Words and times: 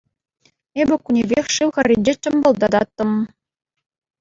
Эпӗ 0.81 0.95
кунӗпех 1.03 1.45
шыв 1.55 1.69
хӗрринче 1.75 2.13
чӑмпӑлтататтӑм. 2.21 3.11